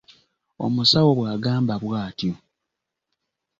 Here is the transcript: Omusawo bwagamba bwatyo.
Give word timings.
Omusawo 0.65 1.11
bwagamba 1.19 1.73
bwatyo. 1.83 2.33